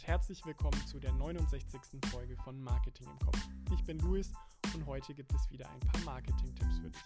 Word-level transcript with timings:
und 0.00 0.06
herzlich 0.06 0.44
willkommen 0.46 0.86
zu 0.86 0.98
der 0.98 1.12
69. 1.12 1.80
Folge 2.10 2.36
von 2.36 2.58
Marketing 2.62 3.06
im 3.06 3.18
Kopf. 3.18 3.38
Ich 3.74 3.84
bin 3.84 3.98
Luis 3.98 4.32
und 4.74 4.86
heute 4.86 5.12
gibt 5.12 5.32
es 5.34 5.50
wieder 5.50 5.68
ein 5.68 5.80
paar 5.80 6.00
Marketing-Tipps 6.02 6.78
für 6.78 6.90
dich. 6.90 7.02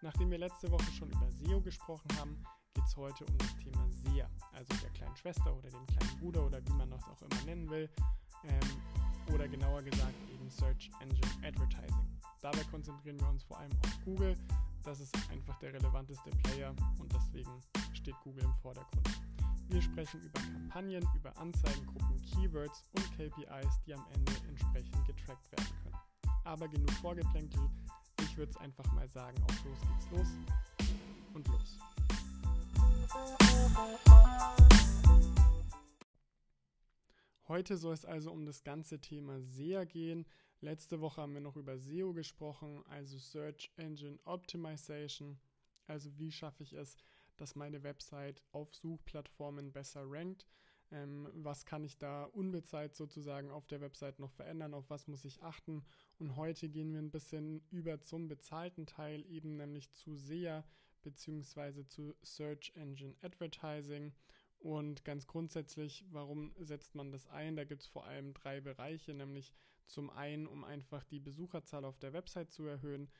Nachdem 0.00 0.30
wir 0.30 0.38
letzte 0.38 0.70
Woche 0.70 0.90
schon 0.92 1.10
über 1.10 1.30
SEO 1.30 1.60
gesprochen 1.60 2.08
haben, 2.18 2.42
geht 2.72 2.84
es 2.86 2.96
heute 2.96 3.26
um 3.26 3.38
das 3.38 3.54
Thema 3.56 3.90
SEA, 3.90 4.30
also 4.52 4.74
der 4.82 4.90
kleinen 4.90 5.16
Schwester 5.16 5.54
oder 5.54 5.68
dem 5.68 5.86
kleinen 5.86 6.18
Bruder 6.18 6.46
oder 6.46 6.64
wie 6.66 6.72
man 6.72 6.90
das 6.90 7.02
auch 7.04 7.20
immer 7.20 7.42
nennen 7.44 7.68
will, 7.68 7.90
ähm, 8.44 9.34
oder 9.34 9.46
genauer 9.46 9.82
gesagt 9.82 10.14
eben 10.32 10.48
Search 10.50 10.90
Engine 11.00 11.46
Advertising. 11.46 12.08
Dabei 12.40 12.64
konzentrieren 12.70 13.20
wir 13.20 13.28
uns 13.28 13.44
vor 13.44 13.58
allem 13.58 13.72
auf 13.72 14.04
Google. 14.04 14.36
Das 14.82 15.00
ist 15.00 15.14
einfach 15.30 15.58
der 15.58 15.74
relevanteste 15.74 16.30
Player 16.42 16.74
und 16.98 17.12
deswegen 17.12 17.60
steht 17.92 18.16
Google 18.22 18.44
im 18.44 18.54
Vordergrund. 18.54 19.08
Wir 19.68 19.82
sprechen 19.82 20.20
über 20.20 20.40
Kampagnen, 20.40 21.06
über 21.16 21.36
Anzeigengruppen, 21.36 22.20
Keywords 22.22 22.82
und 22.92 23.10
KPIs, 23.12 23.80
die 23.86 23.94
am 23.94 24.06
Ende 24.12 24.32
entsprechend 24.48 25.04
getrackt 25.06 25.50
werden 25.52 25.66
können. 25.82 25.96
Aber 26.44 26.68
genug 26.68 26.90
Vorgeplänkel, 26.92 27.60
ich 28.20 28.36
würde 28.36 28.50
es 28.50 28.56
einfach 28.58 28.90
mal 28.92 29.08
sagen, 29.08 29.42
auf 29.42 29.64
los 29.64 29.80
geht's 29.80 30.10
los 30.10 30.28
und 31.32 31.48
los. 31.48 31.78
Heute 37.48 37.76
soll 37.76 37.94
es 37.94 38.04
also 38.04 38.32
um 38.32 38.46
das 38.46 38.64
ganze 38.64 39.00
Thema 39.00 39.40
SEA 39.40 39.84
gehen. 39.84 40.26
Letzte 40.60 41.00
Woche 41.00 41.22
haben 41.22 41.34
wir 41.34 41.40
noch 41.40 41.56
über 41.56 41.78
SEO 41.78 42.12
gesprochen, 42.12 42.82
also 42.88 43.18
Search 43.18 43.72
Engine 43.76 44.18
Optimization. 44.24 45.38
Also 45.86 46.16
wie 46.18 46.32
schaffe 46.32 46.62
ich 46.62 46.72
es, 46.72 46.96
dass 47.36 47.54
meine 47.54 47.82
Website 47.82 48.42
auf 48.52 48.74
Suchplattformen 48.74 49.72
besser 49.72 50.04
rankt. 50.06 50.46
Ähm, 50.90 51.28
was 51.34 51.64
kann 51.64 51.84
ich 51.84 51.98
da 51.98 52.24
unbezahlt 52.24 52.94
sozusagen 52.94 53.50
auf 53.50 53.66
der 53.66 53.80
Website 53.80 54.18
noch 54.18 54.32
verändern? 54.32 54.74
Auf 54.74 54.90
was 54.90 55.08
muss 55.08 55.24
ich 55.24 55.42
achten? 55.42 55.84
Und 56.18 56.36
heute 56.36 56.68
gehen 56.68 56.92
wir 56.92 57.00
ein 57.00 57.10
bisschen 57.10 57.66
über 57.70 58.00
zum 58.00 58.28
bezahlten 58.28 58.86
Teil, 58.86 59.24
eben 59.26 59.56
nämlich 59.56 59.90
zu 59.92 60.14
SEA 60.14 60.64
bzw. 61.02 61.86
zu 61.86 62.14
Search 62.22 62.72
Engine 62.76 63.16
Advertising. 63.22 64.12
Und 64.58 65.04
ganz 65.04 65.26
grundsätzlich, 65.26 66.06
warum 66.10 66.54
setzt 66.58 66.94
man 66.94 67.12
das 67.12 67.26
ein? 67.26 67.56
Da 67.56 67.64
gibt 67.64 67.82
es 67.82 67.88
vor 67.88 68.06
allem 68.06 68.32
drei 68.32 68.60
Bereiche, 68.60 69.12
nämlich 69.12 69.52
zum 69.84 70.08
einen, 70.08 70.46
um 70.46 70.64
einfach 70.64 71.04
die 71.04 71.20
Besucherzahl 71.20 71.84
auf 71.84 71.98
der 71.98 72.12
Website 72.12 72.50
zu 72.50 72.64
erhöhen. 72.64 73.10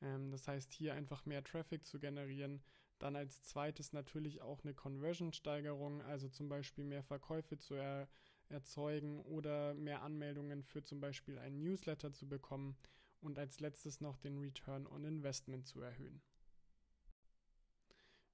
Ähm, 0.00 0.30
das 0.30 0.46
heißt, 0.46 0.72
hier 0.72 0.94
einfach 0.94 1.26
mehr 1.26 1.42
Traffic 1.42 1.84
zu 1.84 1.98
generieren. 1.98 2.62
Dann 3.02 3.16
als 3.16 3.42
zweites 3.42 3.92
natürlich 3.92 4.42
auch 4.42 4.62
eine 4.62 4.74
Conversion-Steigerung, 4.74 6.02
also 6.02 6.28
zum 6.28 6.48
Beispiel 6.48 6.84
mehr 6.84 7.02
Verkäufe 7.02 7.58
zu 7.58 7.74
er 7.74 8.08
erzeugen 8.48 9.20
oder 9.22 9.74
mehr 9.74 10.02
Anmeldungen 10.02 10.62
für 10.62 10.84
zum 10.84 11.00
Beispiel 11.00 11.36
einen 11.36 11.58
Newsletter 11.58 12.12
zu 12.12 12.28
bekommen 12.28 12.76
und 13.20 13.40
als 13.40 13.58
letztes 13.58 14.00
noch 14.00 14.18
den 14.18 14.38
Return 14.38 14.86
on 14.86 15.04
Investment 15.04 15.66
zu 15.66 15.80
erhöhen. 15.80 16.22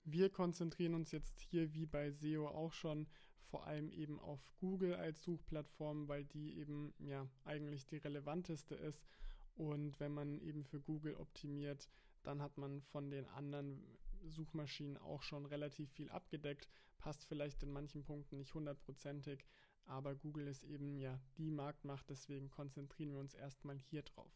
Wir 0.04 0.28
konzentrieren 0.28 0.92
uns 0.92 1.12
jetzt 1.12 1.40
hier 1.40 1.72
wie 1.72 1.86
bei 1.86 2.10
SEO 2.10 2.48
auch 2.48 2.74
schon 2.74 3.08
vor 3.40 3.66
allem 3.66 3.90
eben 3.90 4.20
auf 4.20 4.52
Google 4.58 4.96
als 4.96 5.24
Suchplattform, 5.24 6.08
weil 6.08 6.26
die 6.26 6.58
eben 6.58 6.92
ja 6.98 7.26
eigentlich 7.46 7.86
die 7.86 7.96
relevanteste 7.96 8.74
ist 8.74 9.06
und 9.54 9.98
wenn 9.98 10.12
man 10.12 10.38
eben 10.42 10.62
für 10.62 10.80
Google 10.82 11.14
optimiert, 11.14 11.88
dann 12.22 12.42
hat 12.42 12.58
man 12.58 12.82
von 12.82 13.08
den 13.08 13.26
anderen 13.28 13.82
Suchmaschinen 14.26 14.96
auch 14.96 15.22
schon 15.22 15.46
relativ 15.46 15.90
viel 15.92 16.10
abgedeckt, 16.10 16.68
passt 16.98 17.24
vielleicht 17.24 17.62
in 17.62 17.72
manchen 17.72 18.02
Punkten 18.02 18.38
nicht 18.38 18.54
hundertprozentig, 18.54 19.44
aber 19.84 20.14
Google 20.14 20.48
ist 20.48 20.64
eben 20.64 20.96
ja 20.96 21.18
die 21.38 21.50
Marktmacht, 21.50 22.08
deswegen 22.10 22.50
konzentrieren 22.50 23.12
wir 23.12 23.20
uns 23.20 23.34
erstmal 23.34 23.78
hier 23.78 24.02
drauf. 24.02 24.32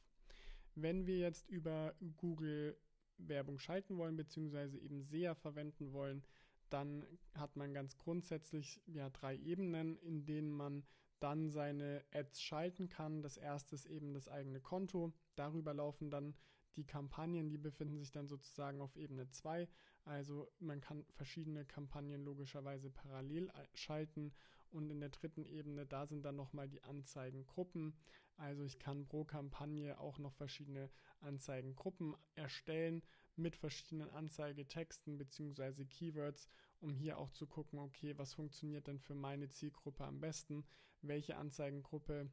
Wenn 0.74 1.06
wir 1.06 1.18
jetzt 1.18 1.48
über 1.48 1.94
Google 2.16 2.78
Werbung 3.18 3.58
schalten 3.58 3.98
wollen, 3.98 4.16
beziehungsweise 4.16 4.78
eben 4.78 5.02
SEA 5.02 5.34
verwenden 5.34 5.92
wollen, 5.92 6.24
dann 6.70 7.06
hat 7.34 7.56
man 7.56 7.74
ganz 7.74 7.98
grundsätzlich 7.98 8.80
ja 8.86 9.10
drei 9.10 9.36
Ebenen, 9.36 9.98
in 9.98 10.24
denen 10.24 10.50
man 10.50 10.84
dann 11.20 11.50
seine 11.50 12.02
Ads 12.12 12.40
schalten 12.40 12.88
kann. 12.88 13.22
Das 13.22 13.36
erste 13.36 13.74
ist 13.74 13.86
eben 13.86 14.14
das 14.14 14.28
eigene 14.28 14.60
Konto. 14.60 15.12
Darüber 15.36 15.74
laufen 15.74 16.10
dann 16.10 16.34
die 16.76 16.86
Kampagnen, 16.86 17.48
die 17.48 17.58
befinden 17.58 17.98
sich 17.98 18.10
dann 18.10 18.28
sozusagen 18.28 18.80
auf 18.80 18.96
Ebene 18.96 19.28
2. 19.28 19.68
Also 20.04 20.50
man 20.58 20.80
kann 20.80 21.04
verschiedene 21.10 21.64
Kampagnen 21.64 22.24
logischerweise 22.24 22.90
parallel 22.90 23.52
schalten. 23.74 24.32
Und 24.70 24.90
in 24.90 25.00
der 25.00 25.10
dritten 25.10 25.44
Ebene, 25.44 25.84
da 25.84 26.06
sind 26.06 26.24
dann 26.24 26.36
nochmal 26.36 26.66
die 26.68 26.82
Anzeigengruppen. 26.82 27.94
Also 28.36 28.64
ich 28.64 28.78
kann 28.78 29.06
pro 29.06 29.24
Kampagne 29.24 29.98
auch 30.00 30.18
noch 30.18 30.32
verschiedene 30.32 30.90
Anzeigengruppen 31.20 32.16
erstellen 32.34 33.02
mit 33.36 33.56
verschiedenen 33.56 34.10
Anzeigetexten 34.10 35.18
bzw. 35.18 35.84
Keywords, 35.84 36.48
um 36.80 36.94
hier 36.94 37.18
auch 37.18 37.30
zu 37.30 37.46
gucken, 37.46 37.78
okay, 37.78 38.16
was 38.16 38.34
funktioniert 38.34 38.86
denn 38.86 38.98
für 38.98 39.14
meine 39.14 39.48
Zielgruppe 39.48 40.04
am 40.04 40.20
besten, 40.20 40.64
welche 41.02 41.36
Anzeigengruppe 41.36 42.30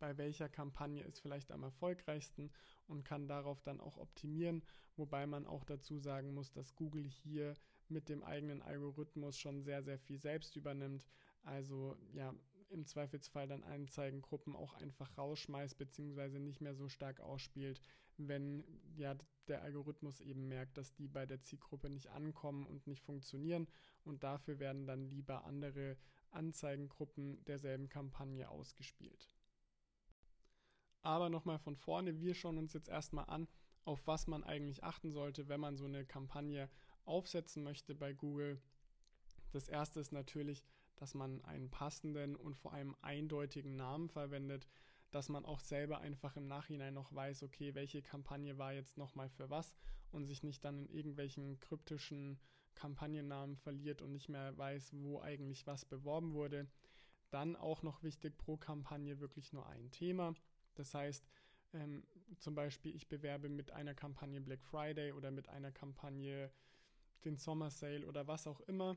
bei 0.00 0.18
welcher 0.18 0.48
Kampagne 0.48 1.04
ist 1.04 1.20
vielleicht 1.20 1.52
am 1.52 1.62
erfolgreichsten 1.62 2.50
und 2.88 3.04
kann 3.04 3.28
darauf 3.28 3.62
dann 3.62 3.80
auch 3.80 3.98
optimieren, 3.98 4.64
wobei 4.96 5.26
man 5.26 5.46
auch 5.46 5.64
dazu 5.64 5.98
sagen 5.98 6.34
muss, 6.34 6.50
dass 6.50 6.74
Google 6.74 7.06
hier 7.06 7.54
mit 7.88 8.08
dem 8.08 8.24
eigenen 8.24 8.62
Algorithmus 8.62 9.38
schon 9.38 9.62
sehr, 9.62 9.82
sehr 9.82 9.98
viel 9.98 10.18
selbst 10.18 10.56
übernimmt. 10.56 11.06
Also 11.42 11.96
ja, 12.12 12.34
im 12.70 12.86
Zweifelsfall 12.86 13.48
dann 13.48 13.64
Anzeigengruppen 13.64 14.56
auch 14.56 14.74
einfach 14.74 15.16
rausschmeißt 15.18 15.76
bzw. 15.76 16.38
nicht 16.38 16.60
mehr 16.60 16.74
so 16.74 16.88
stark 16.88 17.20
ausspielt, 17.20 17.80
wenn 18.16 18.64
ja 18.96 19.16
der 19.48 19.62
Algorithmus 19.62 20.20
eben 20.20 20.48
merkt, 20.48 20.76
dass 20.78 20.94
die 20.94 21.08
bei 21.08 21.26
der 21.26 21.42
Zielgruppe 21.42 21.90
nicht 21.90 22.10
ankommen 22.10 22.66
und 22.66 22.86
nicht 22.86 23.02
funktionieren 23.02 23.66
und 24.04 24.22
dafür 24.22 24.58
werden 24.58 24.86
dann 24.86 25.04
lieber 25.04 25.44
andere 25.44 25.96
Anzeigengruppen 26.30 27.44
derselben 27.44 27.88
Kampagne 27.88 28.48
ausgespielt. 28.48 29.34
Aber 31.02 31.30
nochmal 31.30 31.58
von 31.58 31.76
vorne, 31.76 32.20
wir 32.20 32.34
schauen 32.34 32.58
uns 32.58 32.72
jetzt 32.72 32.88
erstmal 32.88 33.26
an, 33.26 33.48
auf 33.84 34.06
was 34.06 34.26
man 34.26 34.44
eigentlich 34.44 34.84
achten 34.84 35.10
sollte, 35.10 35.48
wenn 35.48 35.60
man 35.60 35.76
so 35.76 35.86
eine 35.86 36.04
Kampagne 36.04 36.68
aufsetzen 37.04 37.62
möchte 37.62 37.94
bei 37.94 38.12
Google. 38.12 38.60
Das 39.52 39.68
erste 39.68 40.00
ist 40.00 40.12
natürlich, 40.12 40.64
dass 40.96 41.14
man 41.14 41.42
einen 41.44 41.70
passenden 41.70 42.36
und 42.36 42.56
vor 42.56 42.72
allem 42.74 42.94
eindeutigen 43.00 43.76
Namen 43.76 44.08
verwendet, 44.08 44.68
dass 45.10 45.28
man 45.28 45.44
auch 45.44 45.60
selber 45.60 46.00
einfach 46.00 46.36
im 46.36 46.46
Nachhinein 46.46 46.94
noch 46.94 47.12
weiß, 47.12 47.42
okay, 47.42 47.74
welche 47.74 48.02
Kampagne 48.02 48.58
war 48.58 48.72
jetzt 48.72 48.96
nochmal 48.96 49.28
für 49.28 49.50
was 49.50 49.74
und 50.12 50.26
sich 50.26 50.42
nicht 50.42 50.64
dann 50.64 50.78
in 50.78 50.88
irgendwelchen 50.88 51.58
kryptischen 51.60 52.38
Kampagnennamen 52.74 53.56
verliert 53.56 54.02
und 54.02 54.12
nicht 54.12 54.28
mehr 54.28 54.56
weiß, 54.56 54.92
wo 54.94 55.20
eigentlich 55.20 55.66
was 55.66 55.84
beworben 55.84 56.34
wurde. 56.34 56.68
Dann 57.30 57.56
auch 57.56 57.82
noch 57.82 58.02
wichtig 58.02 58.36
pro 58.38 58.56
Kampagne 58.56 59.20
wirklich 59.20 59.52
nur 59.52 59.66
ein 59.66 59.90
Thema. 59.90 60.34
Das 60.74 60.94
heißt, 60.94 61.28
ähm, 61.72 62.04
zum 62.38 62.54
Beispiel, 62.54 62.94
ich 62.94 63.08
bewerbe 63.08 63.48
mit 63.48 63.70
einer 63.72 63.94
Kampagne 63.94 64.40
Black 64.40 64.62
Friday 64.62 65.12
oder 65.12 65.30
mit 65.30 65.48
einer 65.48 65.72
Kampagne 65.72 66.50
den 67.24 67.36
Sommer 67.36 67.70
Sale 67.70 68.06
oder 68.06 68.26
was 68.26 68.46
auch 68.46 68.60
immer. 68.62 68.96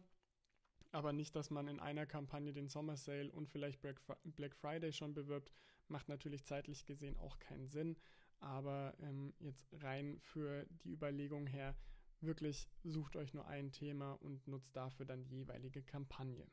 Aber 0.91 1.11
nicht, 1.11 1.35
dass 1.35 1.49
man 1.49 1.67
in 1.67 1.79
einer 1.79 2.05
Kampagne 2.05 2.53
den 2.53 2.69
Sommer 2.69 2.97
Sale 2.97 3.31
und 3.31 3.49
vielleicht 3.49 3.81
Black 3.81 4.55
Friday 4.55 4.93
schon 4.93 5.13
bewirbt, 5.13 5.51
macht 5.87 6.07
natürlich 6.07 6.45
zeitlich 6.45 6.85
gesehen 6.85 7.17
auch 7.17 7.39
keinen 7.39 7.67
Sinn. 7.67 7.97
Aber 8.39 8.93
ähm, 8.99 9.33
jetzt 9.39 9.67
rein 9.81 10.19
für 10.19 10.65
die 10.83 10.91
Überlegung 10.91 11.47
her, 11.47 11.75
wirklich 12.21 12.69
sucht 12.83 13.15
euch 13.15 13.33
nur 13.33 13.47
ein 13.47 13.71
Thema 13.71 14.13
und 14.13 14.47
nutzt 14.47 14.75
dafür 14.75 15.05
dann 15.05 15.23
die 15.23 15.37
jeweilige 15.37 15.81
Kampagne. 15.81 16.47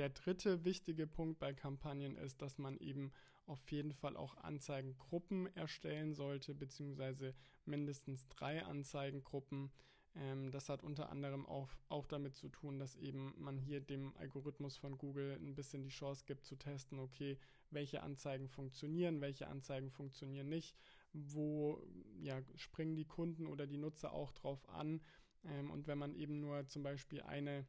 Der 0.00 0.08
dritte 0.08 0.64
wichtige 0.64 1.06
Punkt 1.06 1.38
bei 1.38 1.52
Kampagnen 1.52 2.16
ist, 2.16 2.40
dass 2.40 2.56
man 2.56 2.78
eben 2.78 3.12
auf 3.44 3.70
jeden 3.70 3.92
Fall 3.92 4.16
auch 4.16 4.34
Anzeigengruppen 4.38 5.54
erstellen 5.54 6.14
sollte, 6.14 6.54
beziehungsweise 6.54 7.34
mindestens 7.66 8.26
drei 8.28 8.64
Anzeigengruppen. 8.64 9.70
Ähm, 10.14 10.52
das 10.52 10.70
hat 10.70 10.82
unter 10.82 11.10
anderem 11.10 11.44
auch, 11.44 11.68
auch 11.90 12.06
damit 12.06 12.34
zu 12.34 12.48
tun, 12.48 12.78
dass 12.78 12.96
eben 12.96 13.34
man 13.36 13.58
hier 13.58 13.82
dem 13.82 14.16
Algorithmus 14.16 14.78
von 14.78 14.96
Google 14.96 15.36
ein 15.38 15.54
bisschen 15.54 15.82
die 15.82 15.90
Chance 15.90 16.24
gibt 16.26 16.46
zu 16.46 16.56
testen, 16.56 16.98
okay, 16.98 17.38
welche 17.70 18.02
Anzeigen 18.02 18.48
funktionieren, 18.48 19.20
welche 19.20 19.48
Anzeigen 19.48 19.90
funktionieren 19.90 20.48
nicht, 20.48 20.78
wo 21.12 21.78
ja, 22.22 22.40
springen 22.56 22.96
die 22.96 23.04
Kunden 23.04 23.46
oder 23.46 23.66
die 23.66 23.76
Nutzer 23.76 24.14
auch 24.14 24.32
drauf 24.32 24.66
an. 24.70 25.02
Ähm, 25.44 25.70
und 25.70 25.86
wenn 25.88 25.98
man 25.98 26.14
eben 26.14 26.40
nur 26.40 26.66
zum 26.68 26.84
Beispiel 26.84 27.20
eine 27.20 27.66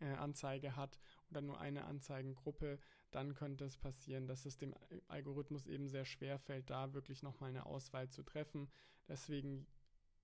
äh, 0.00 0.12
Anzeige 0.14 0.76
hat 0.76 1.00
oder 1.30 1.40
nur 1.40 1.60
eine 1.60 1.84
Anzeigengruppe, 1.84 2.78
dann 3.10 3.34
könnte 3.34 3.64
es 3.64 3.76
passieren, 3.76 4.26
dass 4.26 4.44
es 4.44 4.58
dem 4.58 4.74
Algorithmus 5.08 5.66
eben 5.66 5.88
sehr 5.88 6.04
schwer 6.04 6.38
fällt, 6.38 6.70
da 6.70 6.94
wirklich 6.94 7.22
nochmal 7.22 7.50
eine 7.50 7.66
Auswahl 7.66 8.08
zu 8.08 8.22
treffen. 8.22 8.70
Deswegen 9.08 9.66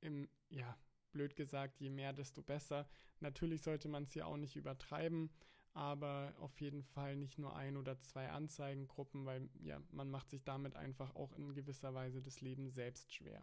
im, 0.00 0.28
ja, 0.48 0.76
blöd 1.12 1.36
gesagt, 1.36 1.80
je 1.80 1.90
mehr, 1.90 2.12
desto 2.12 2.42
besser. 2.42 2.88
Natürlich 3.20 3.62
sollte 3.62 3.88
man 3.88 4.04
es 4.04 4.12
hier 4.12 4.26
auch 4.26 4.36
nicht 4.36 4.56
übertreiben, 4.56 5.30
aber 5.72 6.34
auf 6.38 6.60
jeden 6.60 6.82
Fall 6.82 7.16
nicht 7.16 7.38
nur 7.38 7.54
ein 7.54 7.76
oder 7.76 7.98
zwei 7.98 8.30
Anzeigengruppen, 8.30 9.24
weil 9.26 9.48
ja, 9.60 9.80
man 9.90 10.10
macht 10.10 10.30
sich 10.30 10.42
damit 10.42 10.74
einfach 10.74 11.14
auch 11.14 11.32
in 11.34 11.54
gewisser 11.54 11.94
Weise 11.94 12.22
das 12.22 12.40
Leben 12.40 12.70
selbst 12.70 13.12
schwer. 13.12 13.42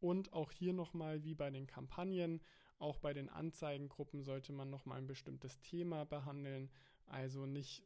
Und 0.00 0.32
auch 0.32 0.50
hier 0.50 0.72
nochmal 0.72 1.24
wie 1.24 1.34
bei 1.34 1.50
den 1.50 1.66
Kampagnen, 1.66 2.40
auch 2.84 2.98
bei 2.98 3.14
den 3.14 3.30
Anzeigengruppen 3.30 4.22
sollte 4.22 4.52
man 4.52 4.68
nochmal 4.68 4.98
ein 4.98 5.06
bestimmtes 5.06 5.58
Thema 5.60 6.04
behandeln, 6.04 6.70
also 7.06 7.46
nicht 7.46 7.82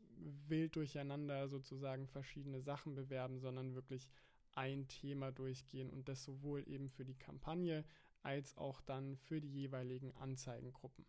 wild 0.48 0.74
durcheinander 0.74 1.48
sozusagen 1.48 2.08
verschiedene 2.08 2.60
Sachen 2.60 2.96
bewerben, 2.96 3.38
sondern 3.38 3.76
wirklich 3.76 4.10
ein 4.56 4.88
Thema 4.88 5.30
durchgehen 5.30 5.88
und 5.88 6.08
das 6.08 6.24
sowohl 6.24 6.68
eben 6.68 6.88
für 6.88 7.04
die 7.04 7.14
Kampagne 7.14 7.84
als 8.22 8.58
auch 8.58 8.80
dann 8.80 9.16
für 9.16 9.40
die 9.40 9.52
jeweiligen 9.52 10.12
Anzeigengruppen. 10.16 11.06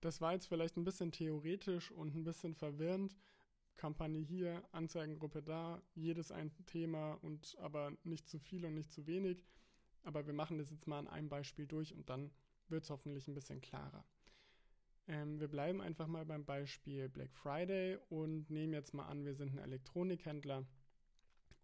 Das 0.00 0.20
war 0.20 0.32
jetzt 0.32 0.46
vielleicht 0.46 0.76
ein 0.76 0.84
bisschen 0.84 1.12
theoretisch 1.12 1.92
und 1.92 2.16
ein 2.16 2.24
bisschen 2.24 2.56
verwirrend. 2.56 3.16
Kampagne 3.76 4.20
hier, 4.20 4.64
Anzeigengruppe 4.72 5.44
da, 5.44 5.80
jedes 5.94 6.32
ein 6.32 6.50
Thema 6.66 7.12
und 7.22 7.56
aber 7.60 7.92
nicht 8.02 8.28
zu 8.28 8.40
viel 8.40 8.64
und 8.64 8.74
nicht 8.74 8.90
zu 8.90 9.06
wenig. 9.06 9.44
Aber 10.02 10.26
wir 10.26 10.34
machen 10.34 10.58
das 10.58 10.70
jetzt 10.70 10.86
mal 10.86 10.98
an 10.98 11.08
einem 11.08 11.28
Beispiel 11.28 11.66
durch 11.66 11.94
und 11.94 12.08
dann 12.08 12.30
wird 12.68 12.84
es 12.84 12.90
hoffentlich 12.90 13.28
ein 13.28 13.34
bisschen 13.34 13.60
klarer. 13.60 14.04
Ähm, 15.06 15.40
wir 15.40 15.48
bleiben 15.48 15.80
einfach 15.80 16.06
mal 16.06 16.24
beim 16.24 16.44
Beispiel 16.44 17.08
Black 17.08 17.34
Friday 17.34 17.98
und 18.10 18.50
nehmen 18.50 18.74
jetzt 18.74 18.92
mal 18.94 19.06
an, 19.06 19.24
wir 19.24 19.34
sind 19.34 19.52
ein 19.52 19.58
Elektronikhändler 19.58 20.66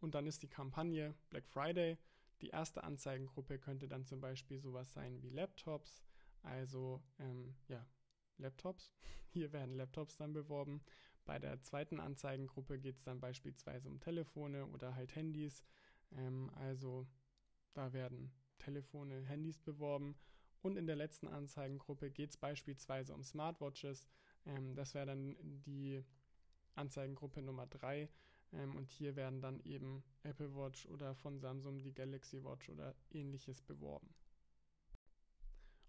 und 0.00 0.14
dann 0.14 0.26
ist 0.26 0.42
die 0.42 0.48
Kampagne 0.48 1.14
Black 1.30 1.46
Friday. 1.46 1.98
Die 2.40 2.48
erste 2.48 2.84
Anzeigengruppe 2.84 3.58
könnte 3.58 3.86
dann 3.86 4.04
zum 4.04 4.20
Beispiel 4.20 4.60
sowas 4.60 4.92
sein 4.92 5.22
wie 5.22 5.30
Laptops, 5.30 6.02
also 6.42 7.02
ähm, 7.18 7.54
ja, 7.68 7.86
Laptops. 8.38 8.92
Hier 9.28 9.52
werden 9.52 9.74
Laptops 9.74 10.16
dann 10.16 10.32
beworben. 10.32 10.82
Bei 11.24 11.38
der 11.38 11.60
zweiten 11.62 12.00
Anzeigengruppe 12.00 12.78
geht 12.78 12.96
es 12.96 13.04
dann 13.04 13.20
beispielsweise 13.20 13.88
um 13.88 14.00
Telefone 14.00 14.66
oder 14.66 14.94
halt 14.94 15.14
Handys. 15.16 15.64
Ähm, 16.12 16.50
also 16.54 17.06
da 17.74 17.92
werden 17.92 18.32
Telefone, 18.58 19.22
Handys 19.26 19.60
beworben. 19.60 20.16
Und 20.62 20.76
in 20.76 20.86
der 20.86 20.96
letzten 20.96 21.28
Anzeigengruppe 21.28 22.10
geht 22.10 22.30
es 22.30 22.36
beispielsweise 22.36 23.14
um 23.14 23.22
Smartwatches. 23.22 24.08
Ähm, 24.46 24.74
das 24.74 24.94
wäre 24.94 25.06
dann 25.06 25.36
die 25.66 26.02
Anzeigengruppe 26.74 27.42
Nummer 27.42 27.66
3. 27.66 28.08
Ähm, 28.52 28.76
und 28.76 28.90
hier 28.90 29.16
werden 29.16 29.40
dann 29.40 29.60
eben 29.60 30.02
Apple 30.22 30.54
Watch 30.54 30.86
oder 30.86 31.14
von 31.14 31.38
Samsung 31.38 31.82
die 31.82 31.92
Galaxy 31.92 32.42
Watch 32.42 32.70
oder 32.70 32.94
ähnliches 33.10 33.60
beworben. 33.60 34.14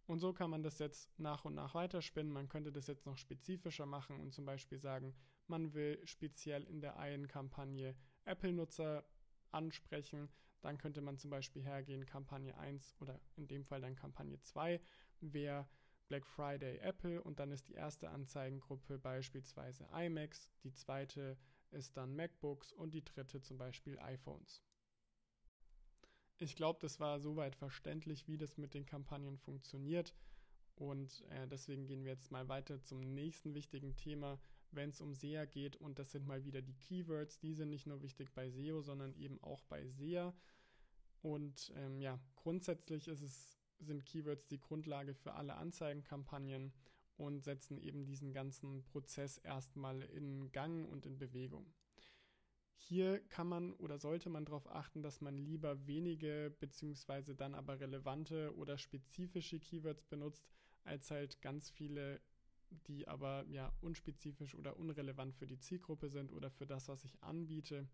Und 0.07 0.19
so 0.19 0.33
kann 0.33 0.51
man 0.51 0.61
das 0.61 0.77
jetzt 0.79 1.09
nach 1.17 1.45
und 1.45 1.55
nach 1.55 1.73
weiterspinnen. 1.73 2.31
Man 2.31 2.47
könnte 2.47 2.71
das 2.71 2.87
jetzt 2.87 3.05
noch 3.05 3.17
spezifischer 3.17 3.85
machen 3.85 4.19
und 4.19 4.33
zum 4.33 4.45
Beispiel 4.45 4.77
sagen, 4.77 5.15
man 5.47 5.73
will 5.73 5.99
speziell 6.05 6.63
in 6.63 6.81
der 6.81 6.97
einen 6.97 7.27
Kampagne 7.27 7.95
Apple-Nutzer 8.25 9.03
ansprechen. 9.51 10.29
Dann 10.65 10.79
könnte 10.79 10.99
man 10.99 11.19
zum 11.19 11.29
Beispiel 11.29 11.61
hergehen, 11.61 12.07
Kampagne 12.07 12.57
1 12.57 12.95
oder 12.99 13.21
in 13.35 13.47
dem 13.47 13.63
Fall 13.63 13.81
dann 13.81 13.95
Kampagne 13.95 14.39
2 14.39 14.81
wäre 15.21 15.67
Black 16.07 16.25
Friday 16.25 16.79
Apple 16.79 17.21
und 17.21 17.39
dann 17.39 17.51
ist 17.51 17.67
die 17.67 17.75
erste 17.75 18.09
Anzeigengruppe 18.09 18.97
beispielsweise 18.97 19.87
iMacs, 19.93 20.49
die 20.63 20.73
zweite 20.73 21.37
ist 21.69 21.95
dann 21.97 22.15
MacBooks 22.15 22.71
und 22.71 22.95
die 22.95 23.05
dritte 23.05 23.41
zum 23.41 23.59
Beispiel 23.59 23.99
iPhones. 23.99 24.63
Ich 26.39 26.55
glaube, 26.55 26.79
das 26.81 26.99
war 26.99 27.19
soweit 27.19 27.55
verständlich, 27.55 28.27
wie 28.27 28.37
das 28.37 28.57
mit 28.57 28.73
den 28.73 28.87
Kampagnen 28.87 29.37
funktioniert. 29.37 30.15
Und 30.75 31.23
äh, 31.29 31.47
deswegen 31.47 31.85
gehen 31.85 32.03
wir 32.03 32.11
jetzt 32.11 32.31
mal 32.31 32.49
weiter 32.49 32.81
zum 32.81 32.99
nächsten 32.99 33.53
wichtigen 33.53 33.95
Thema, 33.95 34.39
wenn 34.71 34.89
es 34.89 34.99
um 34.99 35.13
SEA 35.13 35.45
geht. 35.45 35.77
Und 35.77 35.99
das 35.99 36.11
sind 36.11 36.27
mal 36.27 36.43
wieder 36.43 36.61
die 36.61 36.75
Keywords. 36.75 37.39
Die 37.39 37.53
sind 37.53 37.69
nicht 37.69 37.87
nur 37.87 38.01
wichtig 38.01 38.33
bei 38.33 38.49
SEO, 38.49 38.81
sondern 38.81 39.15
eben 39.15 39.41
auch 39.41 39.63
bei 39.63 39.87
SEA. 39.87 40.33
Und 41.25 41.73
ähm, 41.75 41.99
ja, 42.01 42.19
grundsätzlich 42.35 43.07
es, 43.07 43.57
sind 43.79 44.05
Keywords 44.05 44.45
die 44.45 44.59
Grundlage 44.59 45.15
für 45.15 45.33
alle 45.33 45.55
Anzeigenkampagnen 45.55 46.71
und 47.17 47.43
setzen 47.43 47.79
eben 47.79 48.05
diesen 48.05 48.31
ganzen 48.31 48.83
Prozess 48.83 49.39
erstmal 49.39 50.03
in 50.03 50.51
Gang 50.51 50.87
und 50.87 51.07
in 51.07 51.17
Bewegung. 51.17 51.73
Hier 52.75 53.27
kann 53.27 53.47
man 53.47 53.73
oder 53.73 53.97
sollte 53.97 54.29
man 54.29 54.45
darauf 54.45 54.69
achten, 54.69 55.01
dass 55.01 55.19
man 55.19 55.35
lieber 55.35 55.87
wenige 55.87 56.55
bzw. 56.59 57.33
dann 57.33 57.55
aber 57.55 57.79
relevante 57.79 58.55
oder 58.55 58.77
spezifische 58.77 59.59
Keywords 59.59 60.03
benutzt, 60.03 60.47
als 60.83 61.09
halt 61.09 61.41
ganz 61.41 61.71
viele, 61.71 62.21
die 62.85 63.07
aber 63.07 63.47
ja 63.47 63.73
unspezifisch 63.81 64.53
oder 64.53 64.77
unrelevant 64.77 65.33
für 65.33 65.47
die 65.47 65.57
Zielgruppe 65.57 66.07
sind 66.07 66.31
oder 66.31 66.51
für 66.51 66.67
das, 66.67 66.87
was 66.87 67.03
ich 67.03 67.23
anbiete. 67.23 67.87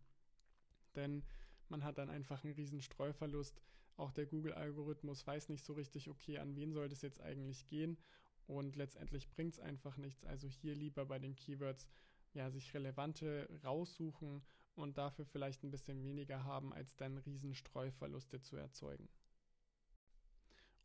Denn 0.96 1.24
man 1.72 1.84
hat 1.84 1.98
dann 1.98 2.10
einfach 2.10 2.44
einen 2.44 2.54
riesen 2.54 2.82
Streuverlust. 2.82 3.60
Auch 3.98 4.12
der 4.12 4.26
Google-Algorithmus 4.26 5.26
weiß 5.26 5.50
nicht 5.50 5.64
so 5.64 5.74
richtig, 5.74 6.10
okay, 6.10 6.38
an 6.38 6.56
wen 6.56 6.74
soll 6.74 6.90
das 6.90 7.02
jetzt 7.02 7.22
eigentlich 7.22 7.66
gehen 7.66 7.98
und 8.46 8.76
letztendlich 8.76 9.30
bringt 9.30 9.54
es 9.54 9.60
einfach 9.60 9.98
nichts. 9.98 10.24
Also 10.26 10.48
hier 10.48 10.76
lieber 10.76 11.06
bei 11.06 11.18
den 11.18 11.36
Keywords 11.36 11.88
ja, 12.34 12.50
sich 12.52 12.74
relevante 12.74 13.50
raussuchen 13.64 14.44
und 14.76 14.98
dafür 14.98 15.26
vielleicht 15.26 15.64
ein 15.64 15.72
bisschen 15.72 16.04
weniger 16.04 16.44
haben, 16.44 16.74
als 16.74 16.96
dann 16.96 17.18
riesen 17.18 17.56
Streuverluste 17.56 18.40
zu 18.42 18.58
erzeugen. 18.58 19.10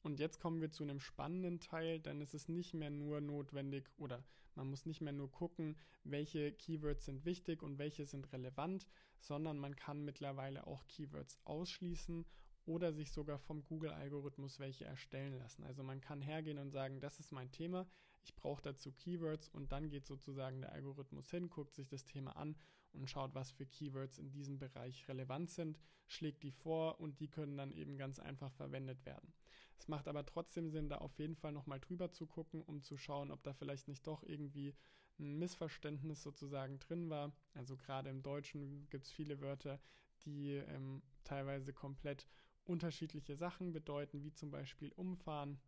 Und 0.06 0.20
jetzt 0.20 0.38
kommen 0.38 0.61
wir 0.61 0.70
zu 0.70 0.85
einem 0.85 1.00
spannenden 1.00 1.58
Teil, 1.58 1.99
denn 1.99 2.20
es 2.20 2.32
ist 2.32 2.49
nicht 2.49 2.75
mehr 2.75 2.91
nur 2.91 3.20
notwendig 3.20 3.91
oder 3.97 4.23
man 4.55 4.70
muss 4.70 4.87
nicht 4.87 5.00
mehr 5.00 5.12
nur 5.12 5.32
gucken, 5.32 5.76
welche 6.05 6.53
Keywords 6.53 7.06
sind 7.06 7.25
wichtig 7.25 7.61
und 7.61 7.79
welche 7.79 8.06
sind 8.06 8.32
relevant, 8.32 8.87
sondern 9.19 9.58
man 9.58 9.75
kann 9.75 10.05
mittlerweile 10.05 10.69
auch 10.69 10.87
Keywords 10.87 11.41
ausschließen 11.43 12.25
oder 12.67 12.93
sich 12.93 13.11
sogar 13.11 13.41
vom 13.41 13.64
Google-Algorithmus 13.64 14.61
welche 14.61 14.85
erstellen 14.85 15.37
lassen. 15.41 15.64
Also 15.64 15.82
man 15.82 16.00
kann 16.00 16.23
hergehen 16.23 16.58
und 16.58 16.70
sagen, 16.70 17.00
das 17.00 17.19
ist 17.19 17.32
mein 17.32 17.50
Thema, 17.50 17.85
ich 18.23 18.37
brauche 18.37 18.62
dazu 18.62 18.93
Keywords 18.93 19.49
und 19.49 19.73
dann 19.73 19.91
geht 19.91 20.06
sozusagen 20.06 20.61
der 20.61 20.70
Algorithmus 20.70 21.32
hin, 21.32 21.50
guckt 21.50 21.75
sich 21.75 21.88
das 21.88 22.05
Thema 22.05 22.37
an 22.37 22.55
und 22.93 23.11
schaut, 23.11 23.35
was 23.35 23.50
für 23.50 23.67
Keywords 23.67 24.19
in 24.19 24.31
diesem 24.31 24.61
Bereich 24.61 25.08
relevant 25.08 25.50
sind, 25.50 25.81
schlägt 26.06 26.44
die 26.44 26.53
vor 26.53 27.00
und 27.00 27.19
die 27.19 27.29
können 27.29 27.56
dann 27.56 27.73
eben 27.73 27.97
ganz 27.99 28.20
einfach 28.20 28.53
verwendet 28.53 29.05
werden. 29.05 29.32
Es 29.79 29.89
macht 29.89 30.09
aber 30.09 30.25
trotzdem 30.25 30.71
Sinn, 30.71 30.89
da 30.89 30.99
auf 30.99 31.19
jeden 31.19 31.37
Fall 31.37 31.53
nochmal 31.53 31.81
drüber 31.81 32.11
zu 32.11 32.27
gucken, 32.27 32.63
um 32.63 32.83
zu 32.83 32.97
schauen, 32.97 33.31
ob 33.31 33.43
da 33.43 33.53
vielleicht 33.53 33.89
nicht 33.89 34.06
doch 34.06 34.23
irgendwie 34.23 34.75
ein 35.19 35.39
Missverständnis 35.39 36.23
sozusagen 36.23 36.79
drin 36.79 37.11
war. 37.11 37.33
Also 37.55 37.77
gerade 37.77 38.11
im 38.11 38.23
Deutschen 38.23 38.89
gibt 38.91 39.06
es 39.06 39.13
viele 39.13 39.41
Wörter, 39.41 39.81
die 40.25 40.55
ähm, 40.55 41.03
teilweise 41.25 41.73
komplett 41.73 42.27
unterschiedliche 42.65 43.37
Sachen 43.37 43.73
bedeuten, 43.73 44.23
wie 44.23 44.33
zum 44.33 44.51
Beispiel 44.51 44.93
umfahren 44.93 45.61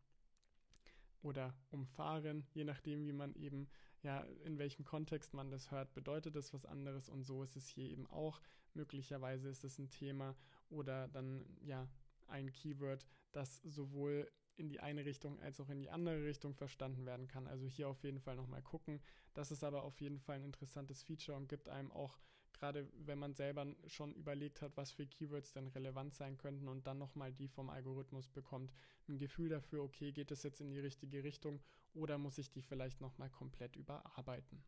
oder 1.23 1.55
umfahren, 1.71 2.47
je 2.55 2.65
nachdem, 2.65 3.07
wie 3.07 3.13
man 3.13 3.35
eben, 3.35 3.69
ja, 4.03 4.21
in 4.45 4.59
welchem 4.59 4.85
Kontext 4.85 5.35
man 5.35 5.51
das 5.51 5.71
hört, 5.71 5.93
bedeutet 5.95 6.37
das 6.37 6.53
was 6.53 6.65
anderes 6.65 7.09
und 7.09 7.25
so 7.25 7.43
ist 7.43 7.57
es 7.57 7.69
hier 7.69 7.89
eben 7.89 8.07
auch. 8.09 8.41
Möglicherweise 8.75 9.49
ist 9.49 9.65
es 9.65 9.79
ein 9.79 9.91
Thema 9.91 10.37
oder 10.71 11.09
dann, 11.09 11.45
ja, 11.63 11.89
ein 12.29 12.53
Keyword, 12.53 13.07
das 13.33 13.57
sowohl 13.63 14.31
in 14.57 14.69
die 14.69 14.81
eine 14.81 15.05
Richtung 15.05 15.41
als 15.41 15.61
auch 15.61 15.69
in 15.69 15.81
die 15.81 15.91
andere 15.91 16.25
Richtung 16.25 16.55
verstanden 16.55 17.07
werden 17.07 17.29
kann. 17.29 17.47
Also 17.47 17.67
hier 17.67 17.89
auf 17.89 18.03
jeden 18.03 18.21
Fall 18.21 18.37
nochmal 18.37 18.63
gucken. 18.63 19.01
Das 19.35 19.53
ist 19.53 19.63
aber 19.63 19.85
auf 19.85 20.01
jeden 20.01 20.19
Fall 20.19 20.37
ein 20.37 20.45
interessantes 20.45 21.03
Feature 21.03 21.37
und 21.37 21.49
gibt 21.49 21.69
einem 21.69 21.93
auch 21.93 22.19
gerade 22.59 22.89
wenn 22.95 23.19
man 23.19 23.35
selber 23.35 23.67
schon 23.87 24.15
überlegt 24.15 24.63
hat, 24.63 24.77
was 24.77 24.91
für 24.91 25.07
Keywords 25.07 25.53
denn 25.53 25.69
relevant 25.69 26.15
sein 26.15 26.37
könnten 26.37 26.69
und 26.69 26.87
dann 26.87 26.99
nochmal 26.99 27.33
die 27.33 27.49
vom 27.49 27.71
Algorithmus 27.71 28.29
bekommt, 28.29 28.73
ein 29.09 29.19
Gefühl 29.19 29.49
dafür, 29.49 29.83
okay, 29.83 30.13
geht 30.13 30.31
es 30.31 30.43
jetzt 30.43 30.61
in 30.61 30.71
die 30.71 30.81
richtige 30.81 31.23
Richtung 31.25 31.61
oder 31.95 32.19
muss 32.19 32.39
ich 32.39 32.51
die 32.51 32.63
vielleicht 32.63 33.01
nochmal 33.01 33.31
komplett 33.31 33.77
überarbeiten. 33.77 34.65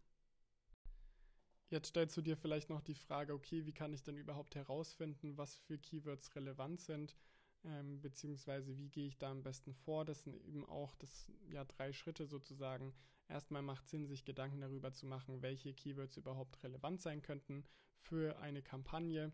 Jetzt 1.68 1.88
stellst 1.88 2.16
du 2.16 2.22
dir 2.22 2.36
vielleicht 2.36 2.68
noch 2.68 2.80
die 2.80 2.94
Frage, 2.94 3.32
okay, 3.32 3.64
wie 3.64 3.72
kann 3.72 3.92
ich 3.92 4.02
denn 4.02 4.16
überhaupt 4.16 4.56
herausfinden, 4.56 5.36
was 5.36 5.56
für 5.56 5.78
Keywords 5.78 6.34
relevant 6.34 6.80
sind? 6.80 7.16
Ähm, 7.64 8.00
beziehungsweise 8.00 8.76
wie 8.78 8.88
gehe 8.88 9.06
ich 9.06 9.18
da 9.18 9.30
am 9.30 9.42
besten 9.42 9.74
vor. 9.74 10.04
Das 10.04 10.24
sind 10.24 10.36
eben 10.44 10.64
auch 10.66 10.94
das, 10.96 11.30
ja, 11.50 11.64
drei 11.64 11.92
Schritte 11.92 12.26
sozusagen. 12.26 12.94
Erstmal 13.28 13.62
macht 13.62 13.88
Sinn, 13.88 14.06
sich 14.06 14.24
Gedanken 14.24 14.60
darüber 14.60 14.92
zu 14.92 15.06
machen, 15.06 15.42
welche 15.42 15.74
Keywords 15.74 16.16
überhaupt 16.16 16.62
relevant 16.62 17.00
sein 17.00 17.22
könnten 17.22 17.64
für 17.98 18.38
eine 18.38 18.62
Kampagne. 18.62 19.32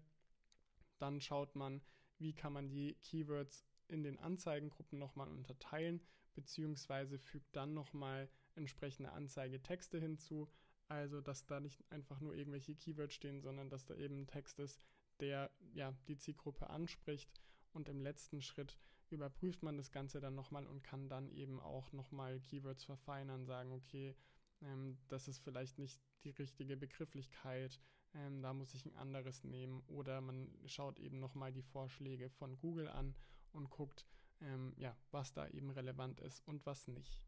Dann 0.98 1.20
schaut 1.20 1.54
man, 1.54 1.82
wie 2.18 2.34
kann 2.34 2.52
man 2.52 2.68
die 2.68 2.94
Keywords 3.02 3.64
in 3.88 4.02
den 4.02 4.18
Anzeigengruppen 4.18 4.98
nochmal 4.98 5.28
unterteilen, 5.28 6.00
beziehungsweise 6.34 7.18
fügt 7.18 7.54
dann 7.54 7.74
nochmal 7.74 8.28
entsprechende 8.54 9.12
Anzeigetexte 9.12 10.00
hinzu. 10.00 10.50
Also, 10.88 11.20
dass 11.20 11.46
da 11.46 11.60
nicht 11.60 11.84
einfach 11.90 12.20
nur 12.20 12.34
irgendwelche 12.34 12.74
Keywords 12.74 13.14
stehen, 13.14 13.40
sondern 13.40 13.70
dass 13.70 13.86
da 13.86 13.94
eben 13.94 14.22
ein 14.22 14.26
Text 14.26 14.58
ist, 14.58 14.80
der 15.20 15.50
ja 15.72 15.92
die 16.06 16.16
Zielgruppe 16.16 16.70
anspricht 16.70 17.30
und 17.76 17.88
im 17.88 18.00
letzten 18.00 18.42
Schritt 18.42 18.76
überprüft 19.10 19.62
man 19.62 19.76
das 19.76 19.92
Ganze 19.92 20.20
dann 20.20 20.34
nochmal 20.34 20.66
und 20.66 20.82
kann 20.82 21.08
dann 21.08 21.30
eben 21.30 21.60
auch 21.60 21.92
nochmal 21.92 22.40
Keywords 22.40 22.84
verfeinern, 22.84 23.44
sagen, 23.44 23.70
okay, 23.72 24.16
ähm, 24.62 24.98
das 25.08 25.28
ist 25.28 25.38
vielleicht 25.38 25.78
nicht 25.78 26.00
die 26.24 26.30
richtige 26.30 26.76
Begrifflichkeit, 26.76 27.80
ähm, 28.14 28.42
da 28.42 28.52
muss 28.52 28.74
ich 28.74 28.84
ein 28.84 28.96
anderes 28.96 29.44
nehmen. 29.44 29.82
Oder 29.86 30.20
man 30.20 30.50
schaut 30.64 30.98
eben 30.98 31.20
nochmal 31.20 31.52
die 31.52 31.62
Vorschläge 31.62 32.30
von 32.30 32.58
Google 32.58 32.88
an 32.88 33.14
und 33.52 33.70
guckt, 33.70 34.06
ähm, 34.40 34.74
ja, 34.76 34.96
was 35.10 35.32
da 35.32 35.46
eben 35.48 35.70
relevant 35.70 36.20
ist 36.20 36.40
und 36.48 36.66
was 36.66 36.88
nicht. 36.88 37.22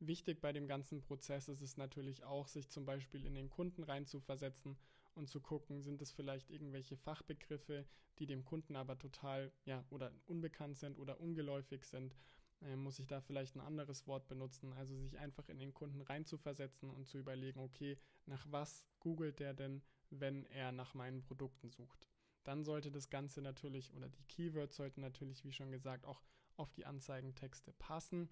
Wichtig 0.00 0.40
bei 0.40 0.52
dem 0.52 0.68
ganzen 0.68 1.00
Prozess 1.00 1.48
ist 1.48 1.60
es 1.60 1.76
natürlich 1.76 2.22
auch, 2.22 2.46
sich 2.46 2.68
zum 2.70 2.84
Beispiel 2.84 3.24
in 3.24 3.34
den 3.34 3.50
Kunden 3.50 3.82
reinzuversetzen 3.82 4.78
und 5.18 5.28
zu 5.28 5.40
gucken, 5.40 5.82
sind 5.82 6.00
es 6.00 6.12
vielleicht 6.12 6.48
irgendwelche 6.48 6.96
Fachbegriffe, 6.96 7.84
die 8.18 8.26
dem 8.26 8.44
Kunden 8.44 8.76
aber 8.76 8.96
total, 8.98 9.52
ja, 9.64 9.84
oder 9.90 10.12
unbekannt 10.26 10.78
sind 10.78 10.98
oder 10.98 11.20
ungeläufig 11.20 11.84
sind. 11.84 12.16
Äh, 12.62 12.76
muss 12.76 12.98
ich 12.98 13.06
da 13.06 13.20
vielleicht 13.20 13.56
ein 13.56 13.60
anderes 13.60 14.06
Wort 14.06 14.28
benutzen? 14.28 14.72
Also 14.72 14.96
sich 14.96 15.18
einfach 15.18 15.48
in 15.48 15.58
den 15.58 15.74
Kunden 15.74 16.00
reinzuversetzen 16.00 16.90
und 16.90 17.06
zu 17.06 17.18
überlegen, 17.18 17.60
okay, 17.60 17.98
nach 18.26 18.46
was 18.50 18.84
googelt 19.00 19.40
der 19.40 19.54
denn, 19.54 19.82
wenn 20.10 20.46
er 20.46 20.72
nach 20.72 20.94
meinen 20.94 21.22
Produkten 21.22 21.68
sucht? 21.68 22.08
Dann 22.44 22.64
sollte 22.64 22.90
das 22.90 23.10
Ganze 23.10 23.42
natürlich 23.42 23.92
oder 23.92 24.08
die 24.08 24.24
Keywords 24.24 24.76
sollten 24.76 25.00
natürlich, 25.00 25.44
wie 25.44 25.52
schon 25.52 25.70
gesagt, 25.70 26.06
auch 26.06 26.22
auf 26.56 26.72
die 26.72 26.86
Anzeigentexte 26.86 27.72
passen. 27.72 28.28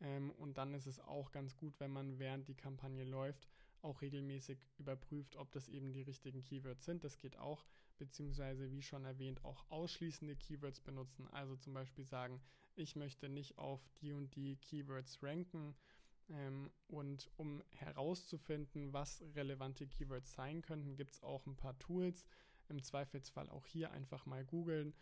Ähm, 0.00 0.30
und 0.32 0.58
dann 0.58 0.74
ist 0.74 0.86
es 0.86 1.00
auch 1.00 1.30
ganz 1.30 1.56
gut, 1.56 1.78
wenn 1.80 1.90
man 1.90 2.18
während 2.18 2.48
die 2.48 2.56
Kampagne 2.56 3.04
läuft, 3.04 3.48
auch 3.82 4.02
regelmäßig 4.02 4.58
überprüft, 4.78 5.36
ob 5.36 5.50
das 5.52 5.68
eben 5.68 5.92
die 5.92 6.02
richtigen 6.02 6.42
Keywords 6.42 6.84
sind. 6.84 7.04
Das 7.04 7.18
geht 7.18 7.38
auch, 7.38 7.64
beziehungsweise 7.98 8.70
wie 8.70 8.82
schon 8.82 9.04
erwähnt, 9.04 9.44
auch 9.44 9.64
ausschließende 9.70 10.36
Keywords 10.36 10.80
benutzen. 10.80 11.28
Also 11.28 11.56
zum 11.56 11.74
Beispiel 11.74 12.04
sagen, 12.04 12.40
ich 12.74 12.96
möchte 12.96 13.28
nicht 13.28 13.58
auf 13.58 13.88
die 14.00 14.12
und 14.12 14.34
die 14.34 14.56
Keywords 14.56 15.22
ranken. 15.22 15.74
Ähm, 16.28 16.70
und 16.88 17.30
um 17.36 17.62
herauszufinden, 17.70 18.92
was 18.92 19.22
relevante 19.34 19.86
Keywords 19.86 20.34
sein 20.34 20.62
könnten, 20.62 20.96
gibt 20.96 21.14
es 21.14 21.22
auch 21.22 21.46
ein 21.46 21.56
paar 21.56 21.78
Tools. 21.78 22.24
Im 22.68 22.82
Zweifelsfall 22.82 23.48
auch 23.48 23.66
hier 23.66 23.90
einfach 23.90 24.26
mal 24.26 24.44
googeln. 24.44 24.94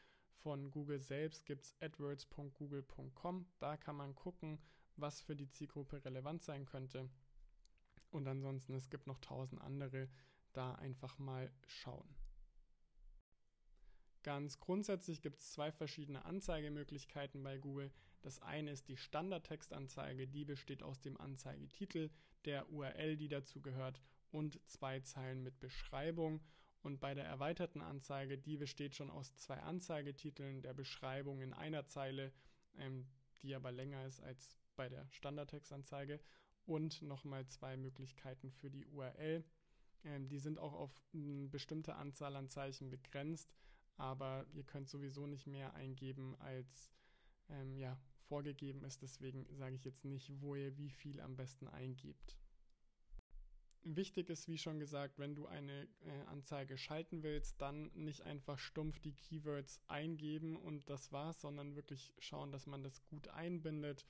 Von 0.42 0.70
Google 0.70 1.00
selbst 1.00 1.44
gibt 1.44 1.64
es 1.64 1.75
adwords.google.com. 1.80 3.47
Da 3.58 3.76
kann 3.76 3.97
man 3.97 4.14
gucken, 4.14 4.58
was 4.97 5.20
für 5.20 5.37
die 5.37 5.50
Zielgruppe 5.50 6.04
relevant 6.04 6.42
sein 6.42 6.64
könnte. 6.64 7.11
Und 8.10 8.26
ansonsten, 8.26 8.74
es 8.74 8.90
gibt 8.90 9.06
noch 9.06 9.18
tausend 9.18 9.60
andere, 9.60 10.08
da 10.52 10.74
einfach 10.74 11.18
mal 11.18 11.50
schauen. 11.66 12.08
Ganz 14.22 14.58
grundsätzlich 14.60 15.22
gibt 15.22 15.40
es 15.40 15.52
zwei 15.52 15.70
verschiedene 15.70 16.24
Anzeigemöglichkeiten 16.24 17.42
bei 17.42 17.58
Google. 17.58 17.92
Das 18.20 18.40
eine 18.40 18.72
ist 18.72 18.88
die 18.88 18.96
Standardtextanzeige, 18.96 20.26
die 20.26 20.44
besteht 20.44 20.82
aus 20.82 21.00
dem 21.00 21.20
Anzeigetitel, 21.20 22.10
der 22.44 22.70
URL, 22.70 23.16
die 23.16 23.28
dazu 23.28 23.60
gehört 23.60 24.02
und 24.30 24.60
zwei 24.66 25.00
Zeilen 25.00 25.42
mit 25.42 25.60
Beschreibung. 25.60 26.40
Und 26.82 27.00
bei 27.00 27.14
der 27.14 27.24
erweiterten 27.24 27.80
Anzeige, 27.80 28.38
die 28.38 28.56
besteht 28.56 28.94
schon 28.94 29.10
aus 29.10 29.34
zwei 29.36 29.60
Anzeigetiteln, 29.60 30.62
der 30.62 30.74
Beschreibung 30.74 31.40
in 31.40 31.52
einer 31.52 31.86
Zeile, 31.86 32.32
ähm, 32.76 33.06
die 33.42 33.54
aber 33.54 33.72
länger 33.72 34.04
ist 34.04 34.20
als 34.20 34.56
bei 34.76 34.88
der 34.88 35.06
Standardtextanzeige 35.10 36.20
und 36.68 37.00
nochmal 37.02 37.46
zwei 37.46 37.76
Möglichkeiten 37.76 38.50
für 38.50 38.70
die 38.70 38.87
URL. 38.87 39.42
Ähm, 40.04 40.28
die 40.28 40.38
sind 40.38 40.58
auch 40.58 40.75
auf 40.75 41.02
eine 41.14 41.48
bestimmte 41.48 41.96
Anzahl 41.96 42.37
an 42.37 42.48
Zeichen 42.48 42.90
begrenzt, 42.90 43.54
aber 43.96 44.46
ihr 44.52 44.64
könnt 44.64 44.88
sowieso 44.88 45.26
nicht 45.26 45.46
mehr 45.46 45.75
eingeben, 45.75 46.37
als 46.38 46.92
ähm, 47.48 47.76
ja, 47.78 47.98
vorgegeben 48.28 48.84
ist. 48.84 49.02
Deswegen 49.02 49.46
sage 49.56 49.75
ich 49.75 49.84
jetzt 49.84 50.04
nicht, 50.04 50.30
wo 50.40 50.54
ihr 50.54 50.76
wie 50.76 50.90
viel 50.90 51.20
am 51.20 51.37
besten 51.37 51.66
eingebt. 51.68 52.37
Wichtig 53.84 54.28
ist, 54.28 54.48
wie 54.48 54.58
schon 54.58 54.78
gesagt, 54.78 55.18
wenn 55.18 55.34
du 55.34 55.46
eine 55.46 55.88
äh, 56.00 56.10
Anzeige 56.26 56.76
schalten 56.76 57.22
willst, 57.22 57.62
dann 57.62 57.90
nicht 57.94 58.22
einfach 58.22 58.58
stumpf 58.58 58.98
die 59.00 59.14
Keywords 59.14 59.80
eingeben 59.87 60.56
und 60.56 60.90
das 60.90 61.10
war's, 61.12 61.40
sondern 61.40 61.76
wirklich 61.76 62.12
schauen, 62.18 62.52
dass 62.52 62.66
man 62.66 62.82
das 62.82 63.02
gut 63.06 63.28
einbindet, 63.28 64.04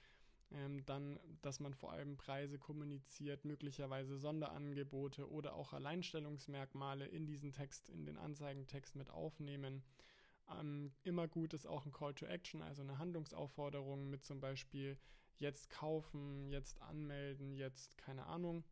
ähm, 0.52 0.84
dann, 0.86 1.18
dass 1.42 1.60
man 1.60 1.74
vor 1.74 1.92
allem 1.92 2.16
Preise 2.16 2.58
kommuniziert, 2.58 3.44
möglicherweise 3.44 4.18
Sonderangebote 4.18 5.30
oder 5.30 5.54
auch 5.54 5.72
Alleinstellungsmerkmale 5.72 7.06
in 7.06 7.26
diesen 7.26 7.52
Text, 7.52 7.88
in 7.88 8.06
den 8.06 8.16
Anzeigentext 8.16 8.96
mit 8.96 9.10
aufnehmen. 9.10 9.82
Ähm, 10.50 10.92
immer 11.02 11.28
gut 11.28 11.52
ist 11.52 11.66
auch 11.66 11.84
ein 11.84 11.92
Call 11.92 12.14
to 12.14 12.26
Action, 12.26 12.62
also 12.62 12.82
eine 12.82 12.98
Handlungsaufforderung 12.98 14.08
mit 14.08 14.24
zum 14.24 14.40
Beispiel 14.40 14.98
jetzt 15.36 15.70
kaufen, 15.70 16.48
jetzt 16.48 16.80
anmelden, 16.80 17.52
jetzt 17.52 17.98
keine 17.98 18.26
Ahnung. 18.26 18.64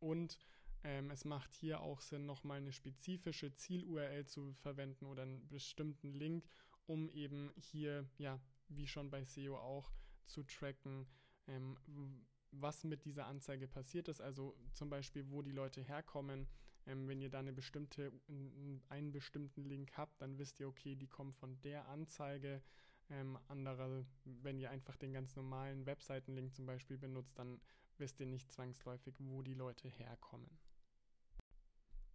Und 0.00 0.38
ähm, 0.84 1.10
es 1.10 1.24
macht 1.24 1.52
hier 1.52 1.80
auch 1.80 2.00
Sinn, 2.00 2.26
nochmal 2.26 2.58
eine 2.58 2.72
spezifische 2.72 3.52
Ziel-URL 3.54 4.26
zu 4.26 4.54
verwenden 4.54 5.06
oder 5.06 5.22
einen 5.22 5.46
bestimmten 5.48 6.12
Link, 6.12 6.46
um 6.86 7.08
eben 7.10 7.52
hier, 7.56 8.08
ja, 8.16 8.40
wie 8.68 8.86
schon 8.86 9.10
bei 9.10 9.24
SEO 9.24 9.56
auch, 9.56 9.92
zu 10.28 10.42
tracken, 10.44 11.06
ähm, 11.46 11.76
was 12.50 12.84
mit 12.84 13.04
dieser 13.04 13.26
Anzeige 13.26 13.68
passiert 13.68 14.08
ist. 14.08 14.20
Also 14.20 14.56
zum 14.72 14.90
Beispiel, 14.90 15.28
wo 15.30 15.42
die 15.42 15.52
Leute 15.52 15.80
herkommen. 15.80 16.46
Ähm, 16.86 17.06
wenn 17.08 17.20
ihr 17.20 17.28
da 17.30 17.40
eine 17.40 17.52
bestimmte, 17.52 18.12
einen 18.88 19.12
bestimmten 19.12 19.64
Link 19.64 19.92
habt, 19.96 20.20
dann 20.22 20.38
wisst 20.38 20.60
ihr, 20.60 20.68
okay, 20.68 20.94
die 20.94 21.08
kommen 21.08 21.32
von 21.32 21.60
der 21.60 21.86
Anzeige. 21.88 22.62
Ähm, 23.10 23.38
andere, 23.48 24.06
wenn 24.24 24.58
ihr 24.58 24.70
einfach 24.70 24.96
den 24.96 25.12
ganz 25.12 25.34
normalen 25.36 25.86
Webseitenlink 25.86 26.54
zum 26.54 26.66
Beispiel 26.66 26.98
benutzt, 26.98 27.38
dann 27.38 27.60
wisst 27.98 28.20
ihr 28.20 28.26
nicht 28.26 28.50
zwangsläufig, 28.50 29.14
wo 29.18 29.42
die 29.42 29.54
Leute 29.54 29.88
herkommen. 29.88 30.48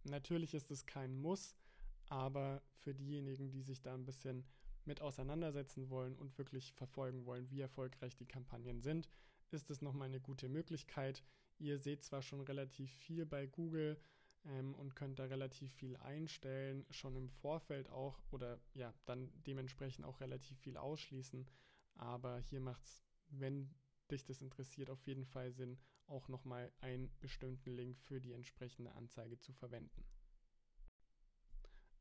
Natürlich 0.04 0.54
ist 0.54 0.70
es 0.70 0.86
kein 0.86 1.16
Muss, 1.16 1.56
aber 2.08 2.62
für 2.72 2.94
diejenigen, 2.94 3.50
die 3.50 3.62
sich 3.62 3.80
da 3.80 3.94
ein 3.94 4.04
bisschen 4.04 4.44
mit 4.86 5.00
auseinandersetzen 5.00 5.90
wollen 5.90 6.16
und 6.16 6.36
wirklich 6.38 6.72
verfolgen 6.72 7.24
wollen, 7.26 7.50
wie 7.50 7.60
erfolgreich 7.60 8.16
die 8.16 8.26
Kampagnen 8.26 8.80
sind, 8.80 9.08
ist 9.50 9.70
es 9.70 9.82
nochmal 9.82 10.08
eine 10.08 10.20
gute 10.20 10.48
Möglichkeit. 10.48 11.22
Ihr 11.58 11.78
seht 11.78 12.02
zwar 12.02 12.22
schon 12.22 12.40
relativ 12.40 12.90
viel 12.90 13.26
bei 13.26 13.46
Google 13.46 14.00
ähm, 14.46 14.74
und 14.74 14.96
könnt 14.96 15.18
da 15.18 15.24
relativ 15.24 15.72
viel 15.72 15.96
einstellen, 15.98 16.84
schon 16.90 17.16
im 17.16 17.28
Vorfeld 17.28 17.88
auch 17.90 18.20
oder 18.30 18.60
ja, 18.74 18.92
dann 19.06 19.30
dementsprechend 19.46 20.04
auch 20.04 20.20
relativ 20.20 20.58
viel 20.58 20.76
ausschließen, 20.76 21.48
aber 21.94 22.38
hier 22.40 22.60
macht 22.60 22.84
es, 22.84 23.04
wenn 23.28 23.70
dich 24.10 24.24
das 24.24 24.42
interessiert, 24.42 24.90
auf 24.90 25.06
jeden 25.06 25.24
Fall 25.24 25.52
Sinn, 25.52 25.78
auch 26.06 26.28
nochmal 26.28 26.70
einen 26.80 27.10
bestimmten 27.20 27.70
Link 27.70 27.96
für 27.96 28.20
die 28.20 28.32
entsprechende 28.32 28.92
Anzeige 28.92 29.38
zu 29.38 29.52
verwenden. 29.52 30.04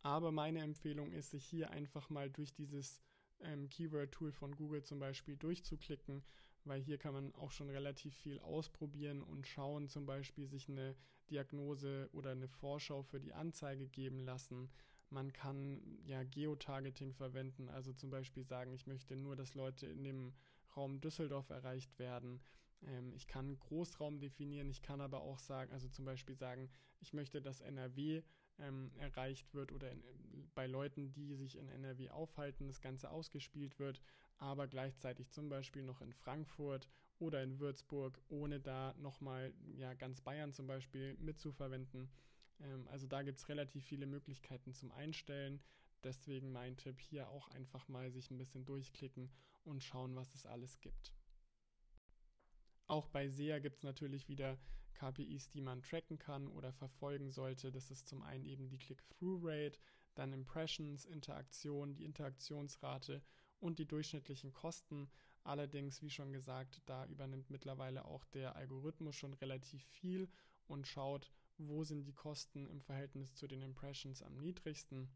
Aber 0.04 0.32
meine 0.32 0.60
Empfehlung 0.60 1.12
ist, 1.12 1.32
sich 1.32 1.46
hier 1.46 1.72
einfach 1.72 2.10
mal 2.10 2.30
durch 2.30 2.54
dieses 2.54 3.02
ähm, 3.40 3.70
Keyword-Tool 3.70 4.32
von 4.32 4.56
Google 4.56 4.84
zum 4.84 5.00
Beispiel 5.00 5.38
durchzuklicken, 5.38 6.24
weil 6.66 6.82
hier 6.82 6.98
kann 6.98 7.14
man 7.14 7.36
auch 7.36 7.52
schon 7.52 7.70
relativ 7.70 8.14
viel 8.16 8.40
ausprobieren 8.40 9.24
und 9.24 9.48
schauen, 9.48 9.88
zum 9.88 10.06
Beispiel 10.06 10.46
sich 10.48 10.70
eine 10.70 10.96
Diagnose 11.30 12.10
oder 12.12 12.32
eine 12.32 12.50
Vorschau 12.50 13.02
für 13.02 13.20
die 13.20 13.34
Anzeige 13.34 13.88
geben 13.88 14.20
lassen. 14.20 14.70
Man 15.10 15.32
kann 15.32 15.82
ja 16.06 16.24
Geotargeting 16.24 17.14
verwenden, 17.14 17.70
also 17.70 17.94
zum 17.94 18.10
Beispiel 18.10 18.44
sagen, 18.44 18.74
ich 18.74 18.88
möchte 18.88 19.16
nur, 19.16 19.36
dass 19.36 19.56
Leute 19.56 19.88
in 19.88 20.04
dem 20.04 20.34
Raum 20.76 21.00
Düsseldorf 21.02 21.50
erreicht 21.50 21.98
werden. 21.98 22.42
Ähm, 22.82 23.14
ich 23.14 23.28
kann 23.28 23.58
Großraum 23.58 24.20
definieren, 24.20 24.70
ich 24.70 24.82
kann 24.82 25.00
aber 25.02 25.22
auch 25.22 25.40
sagen, 25.40 25.72
also 25.72 25.88
zum 25.88 26.04
Beispiel 26.04 26.36
sagen, 26.36 26.70
ich 27.00 27.14
möchte, 27.14 27.42
dass 27.42 27.62
NRW 27.62 28.24
ähm, 28.60 28.92
erreicht 28.98 29.54
wird 29.54 29.72
oder 29.72 29.92
in, 29.92 30.04
bei 30.56 30.68
Leuten, 30.68 31.12
die 31.14 31.36
sich 31.36 31.58
in 31.58 31.70
NRW 31.70 32.10
aufhalten, 32.10 32.68
das 32.68 32.82
Ganze 32.82 33.10
ausgespielt 33.10 33.80
wird, 33.80 34.02
aber 34.38 34.68
gleichzeitig 34.68 35.32
zum 35.32 35.50
Beispiel 35.50 35.84
noch 35.84 36.02
in 36.02 36.14
Frankfurt 36.14 36.90
oder 37.20 37.42
in 37.42 37.60
Würzburg, 37.60 38.20
ohne 38.30 38.60
da 38.60 38.94
nochmal 38.98 39.54
ja, 39.76 39.94
ganz 39.94 40.22
Bayern 40.22 40.54
zum 40.54 40.68
Beispiel 40.68 41.16
mitzuverwenden. 41.16 42.10
Ähm, 42.60 42.88
also 42.90 43.08
da 43.08 43.22
gibt 43.24 43.40
es 43.40 43.50
relativ 43.50 43.86
viele 43.86 44.06
Möglichkeiten 44.06 44.74
zum 44.74 44.92
Einstellen. 44.92 45.62
Deswegen 46.04 46.52
mein 46.52 46.76
Tipp 46.76 47.00
hier 47.00 47.30
auch 47.30 47.48
einfach 47.50 47.88
mal 47.88 48.12
sich 48.12 48.30
ein 48.30 48.38
bisschen 48.38 48.66
durchklicken 48.66 49.32
und 49.64 49.84
schauen, 49.84 50.16
was 50.16 50.36
es 50.36 50.46
alles 50.46 50.80
gibt. 50.82 51.14
Auch 52.88 53.08
bei 53.08 53.30
SEA 53.30 53.60
gibt 53.60 53.78
es 53.78 53.84
natürlich 53.84 54.28
wieder 54.28 54.58
KPIs, 55.04 55.50
die 55.50 55.62
man 55.62 55.82
tracken 55.82 56.18
kann 56.18 56.48
oder 56.48 56.72
verfolgen 56.72 57.32
sollte. 57.32 57.72
Das 57.72 57.92
ist 57.92 58.08
zum 58.08 58.22
einen 58.24 58.46
eben 58.46 58.70
die 58.70 58.78
Click-Through-Rate, 58.78 59.78
dann 60.16 60.34
Impressions, 60.34 61.06
Interaktion, 61.06 61.96
die 61.96 62.06
Interaktionsrate 62.06 63.22
und 63.60 63.80
die 63.80 63.88
durchschnittlichen 63.88 64.54
Kosten. 64.54 65.10
Allerdings, 65.44 66.02
wie 66.02 66.10
schon 66.10 66.32
gesagt, 66.32 66.82
da 66.86 67.06
übernimmt 67.08 67.50
mittlerweile 67.50 68.06
auch 68.06 68.24
der 68.26 68.56
Algorithmus 68.56 69.16
schon 69.16 69.34
relativ 69.34 69.84
viel 69.84 70.30
und 70.68 70.88
schaut, 70.88 71.30
wo 71.58 71.84
sind 71.84 72.06
die 72.06 72.14
Kosten 72.14 72.68
im 72.68 72.80
Verhältnis 72.80 73.34
zu 73.36 73.48
den 73.48 73.62
Impressions 73.62 74.22
am 74.22 74.38
niedrigsten. 74.38 75.10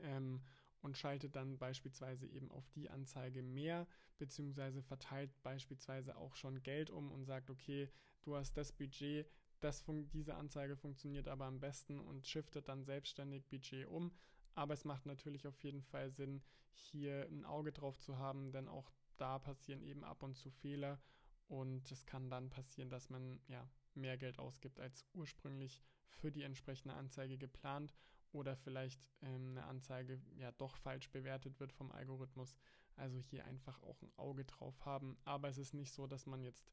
Ähm, 0.00 0.42
und 0.82 0.96
schaltet 0.96 1.36
dann 1.36 1.58
beispielsweise 1.58 2.26
eben 2.26 2.50
auf 2.50 2.68
die 2.70 2.90
Anzeige 2.90 3.42
mehr, 3.42 3.86
beziehungsweise 4.18 4.82
verteilt 4.82 5.30
beispielsweise 5.42 6.16
auch 6.16 6.36
schon 6.36 6.62
Geld 6.62 6.90
um 6.90 7.10
und 7.10 7.24
sagt, 7.24 7.50
okay, 7.50 7.90
du 8.22 8.36
hast 8.36 8.56
das 8.56 8.72
Budget, 8.72 9.26
das 9.60 9.84
diese 10.12 10.34
Anzeige 10.36 10.76
funktioniert 10.76 11.28
aber 11.28 11.46
am 11.46 11.60
besten 11.60 11.98
und 11.98 12.26
shiftet 12.26 12.68
dann 12.68 12.84
selbstständig 12.84 13.48
Budget 13.48 13.86
um. 13.86 14.12
Aber 14.54 14.74
es 14.74 14.84
macht 14.84 15.06
natürlich 15.06 15.46
auf 15.46 15.58
jeden 15.62 15.82
Fall 15.82 16.10
Sinn, 16.10 16.42
hier 16.72 17.26
ein 17.28 17.44
Auge 17.44 17.72
drauf 17.72 17.98
zu 17.98 18.18
haben, 18.18 18.52
denn 18.52 18.68
auch 18.68 18.92
da 19.16 19.38
passieren 19.38 19.82
eben 19.82 20.04
ab 20.04 20.22
und 20.22 20.36
zu 20.36 20.50
Fehler 20.50 21.00
und 21.48 21.90
es 21.90 22.06
kann 22.06 22.30
dann 22.30 22.50
passieren, 22.50 22.90
dass 22.90 23.10
man 23.10 23.40
ja 23.48 23.68
mehr 23.94 24.16
Geld 24.16 24.38
ausgibt 24.38 24.78
als 24.78 25.04
ursprünglich 25.14 25.82
für 26.08 26.30
die 26.30 26.42
entsprechende 26.42 26.94
Anzeige 26.94 27.36
geplant 27.36 27.94
oder 28.32 28.56
vielleicht 28.56 29.00
ähm, 29.22 29.50
eine 29.50 29.64
Anzeige 29.64 30.20
ja 30.36 30.52
doch 30.52 30.76
falsch 30.76 31.10
bewertet 31.10 31.58
wird 31.60 31.72
vom 31.72 31.90
Algorithmus. 31.92 32.56
Also 32.96 33.18
hier 33.18 33.44
einfach 33.44 33.82
auch 33.82 34.02
ein 34.02 34.12
Auge 34.16 34.44
drauf 34.44 34.84
haben. 34.84 35.16
Aber 35.24 35.48
es 35.48 35.58
ist 35.58 35.74
nicht 35.74 35.92
so, 35.92 36.06
dass 36.06 36.26
man 36.26 36.42
jetzt 36.42 36.72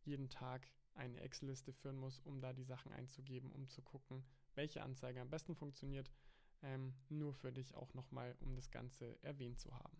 jeden 0.00 0.30
Tag 0.30 0.66
eine 0.94 1.20
Excel-Liste 1.20 1.72
führen 1.72 1.96
muss, 1.96 2.20
um 2.20 2.40
da 2.40 2.52
die 2.52 2.64
Sachen 2.64 2.92
einzugeben, 2.92 3.52
um 3.52 3.68
zu 3.68 3.82
gucken, 3.82 4.24
welche 4.54 4.82
Anzeige 4.82 5.20
am 5.20 5.30
besten 5.30 5.54
funktioniert. 5.54 6.10
Ähm, 6.62 6.94
nur 7.08 7.34
für 7.34 7.52
dich 7.52 7.74
auch 7.76 7.94
nochmal, 7.94 8.34
um 8.40 8.56
das 8.56 8.70
Ganze 8.70 9.22
erwähnt 9.22 9.60
zu 9.60 9.72
haben. 9.72 9.97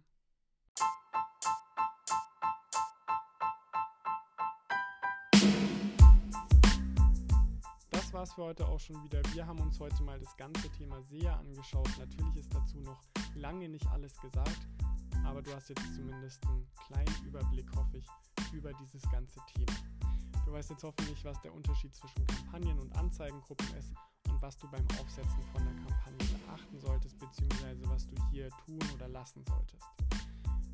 War's 8.19 8.33
für 8.33 8.43
heute 8.43 8.67
auch 8.67 8.81
schon 8.81 9.01
wieder. 9.05 9.23
Wir 9.33 9.47
haben 9.47 9.61
uns 9.61 9.79
heute 9.79 10.03
mal 10.03 10.19
das 10.19 10.37
ganze 10.37 10.69
Thema 10.71 11.01
SEA 11.05 11.37
angeschaut. 11.37 11.89
Natürlich 12.01 12.35
ist 12.35 12.53
dazu 12.53 12.81
noch 12.81 13.01
lange 13.37 13.69
nicht 13.69 13.87
alles 13.87 14.13
gesagt, 14.21 14.59
aber 15.25 15.41
du 15.41 15.55
hast 15.55 15.69
jetzt 15.69 15.95
zumindest 15.95 16.45
einen 16.45 16.67
kleinen 16.89 17.25
Überblick, 17.25 17.71
hoffe 17.77 17.99
ich, 17.99 18.07
über 18.53 18.73
dieses 18.73 19.03
ganze 19.13 19.39
Thema. 19.55 19.73
Du 20.45 20.53
weißt 20.53 20.71
jetzt 20.71 20.83
hoffentlich, 20.83 21.25
was 21.25 21.41
der 21.43 21.55
Unterschied 21.55 21.95
zwischen 21.95 22.27
Kampagnen 22.27 22.81
und 22.81 22.93
Anzeigengruppen 22.97 23.69
ist 23.79 23.93
und 24.29 24.43
was 24.43 24.59
du 24.59 24.69
beim 24.69 24.85
Aufsetzen 25.01 25.43
von 25.53 25.65
der 25.65 25.75
Kampagne 25.75 26.39
beachten 26.45 26.81
solltest, 26.81 27.17
beziehungsweise 27.21 27.89
was 27.89 28.09
du 28.09 28.17
hier 28.33 28.49
tun 28.67 28.81
oder 28.97 29.07
lassen 29.07 29.45
solltest. 29.47 29.87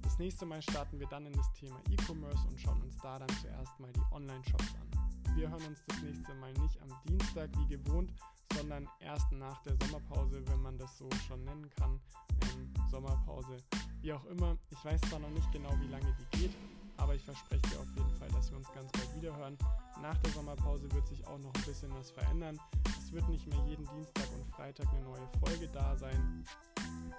Das 0.01 0.19
nächste 0.19 0.47
Mal 0.47 0.63
starten 0.63 0.99
wir 0.99 1.09
dann 1.09 1.27
in 1.27 1.35
das 1.35 1.53
Thema 1.53 1.79
E-Commerce 1.91 2.49
und 2.49 2.59
schauen 2.59 2.81
uns 2.81 2.97
da 3.03 3.19
dann 3.19 3.29
zuerst 3.43 3.79
mal 3.81 3.93
die 3.93 4.15
Online-Shops 4.15 4.75
an. 4.81 4.94
Wir 5.35 5.51
hören 5.51 5.67
uns 5.67 5.83
das 5.89 6.01
nächste 6.01 6.33
Mal 6.35 6.53
nicht 6.55 6.81
am 6.81 6.89
Dienstag 7.09 7.51
wie 7.59 7.77
gewohnt, 7.77 8.13
sondern 8.55 8.89
erst 9.01 9.33
nach 9.33 9.61
der 9.65 9.75
Sommerpause, 9.83 10.41
wenn 10.47 10.63
man 10.63 10.79
das 10.79 10.97
so 10.97 11.09
schon 11.27 11.45
nennen 11.45 11.69
kann. 11.71 12.01
Ähm, 12.43 12.73
Sommerpause, 12.89 13.57
wie 14.01 14.13
auch 14.13 14.25
immer. 14.27 14.57
Ich 14.71 14.85
weiß 14.85 15.01
zwar 15.01 15.19
noch 15.19 15.31
nicht 15.31 15.51
genau, 15.51 15.71
wie 15.81 15.89
lange 15.89 16.15
die 16.21 16.39
geht, 16.39 16.53
aber 16.99 17.17
ich 17.17 17.25
verspreche 17.25 17.63
dir 17.63 17.81
auf 17.81 17.97
jeden 17.97 18.11
Fall, 18.11 18.29
dass 18.29 18.49
wir 18.53 18.59
uns 18.59 18.73
ganz 18.73 18.93
bald 18.93 19.13
wiederhören. 19.17 19.59
Nach 20.01 20.17
der 20.19 20.31
Sommerpause 20.31 20.91
wird 20.93 21.07
sich 21.09 21.27
auch 21.27 21.39
noch 21.39 21.53
ein 21.53 21.63
bisschen 21.63 21.93
was 21.95 22.13
verändern. 22.13 22.57
Es 22.87 23.13
wird 23.13 23.29
nicht 23.29 23.45
mehr 23.49 23.59
jeden 23.67 23.89
Dienstag 23.89 24.31
und 24.33 24.47
Freitag 24.55 24.87
eine 24.93 25.03
neue 25.03 25.29
Folge 25.41 25.69
da 25.69 25.97
sein, 25.97 26.45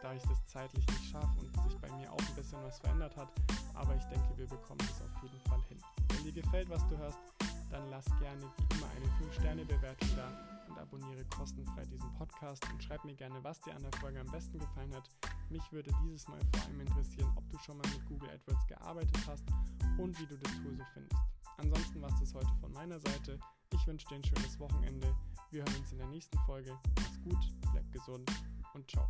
da 0.02 0.14
ich 0.14 0.24
das 0.24 0.46
zeitlich 0.48 0.88
nicht 0.88 1.12
schaffe 1.12 1.38
und 1.40 1.70
sich 1.70 1.78
bei 1.82 1.92
mir 1.98 2.10
auch 2.14 2.20
ein 2.20 2.36
bisschen 2.36 2.64
was 2.64 2.80
verändert 2.80 3.18
hat. 3.18 3.28
Aber 3.74 3.94
ich 3.94 4.04
denke, 4.06 4.38
wir 4.38 4.48
bekommen 4.48 4.80
das 4.80 5.02
auf 5.02 5.22
jeden 5.22 5.40
Fall 5.50 5.62
hin. 5.68 5.80
Wenn 6.10 6.24
dir 6.24 6.42
gefällt, 6.42 6.70
was 6.70 6.88
du 6.88 6.98
hörst, 6.98 7.20
dann 7.70 7.90
lass 7.90 8.06
gerne 8.20 8.42
wie 8.42 8.76
immer 8.76 8.88
eine 8.96 9.06
5-Sterne-Bewertung 9.30 10.10
da 10.16 10.56
und 10.68 10.78
abonniere 10.80 11.24
kostenfrei 11.26 11.86
diesen 11.86 12.12
Podcast 12.14 12.64
und 12.72 12.84
schreib 12.84 13.04
mir 13.06 13.16
gerne, 13.16 13.44
was 13.44 13.60
dir 13.62 13.76
an 13.76 13.84
der 13.84 13.92
Folge 14.00 14.20
am 14.20 14.28
besten 14.28 14.60
gefallen 14.60 14.94
hat. 14.94 15.10
Mich 15.50 15.72
würde 15.72 15.92
dieses 16.04 16.28
Mal 16.28 16.40
vor 16.54 16.64
allem 16.66 16.82
interessieren, 16.82 17.32
ob 17.36 17.50
du 17.50 17.58
schon 17.60 17.78
mal 17.78 17.88
mit 17.90 18.06
Google 18.08 18.30
AdWords 18.30 18.68
gearbeitet 18.68 19.18
hast 19.28 19.46
und 19.98 20.20
wie 20.20 20.26
du 20.26 20.38
das 20.38 20.52
Tool 20.54 20.76
so 20.78 20.84
findest. 20.94 21.22
Ansonsten 21.58 22.02
war 22.02 22.10
es 22.10 22.20
das 22.20 22.34
heute 22.34 22.52
von 22.60 22.74
meiner 22.74 23.00
Seite. 23.00 23.40
Ich 23.74 23.88
wünsche 23.88 24.08
dir 24.08 24.16
ein 24.16 24.24
schönes 24.24 24.60
Wochenende. 24.60 25.16
Wir 25.52 25.64
hören 25.64 25.76
uns 25.80 25.92
in 25.92 25.98
der 26.00 26.08
nächsten 26.08 26.38
Folge. 26.40 26.78
Mach's 26.98 27.22
gut, 27.24 27.38
bleib 27.72 27.92
gesund 27.92 28.30
und 28.74 28.90
ciao. 28.90 29.10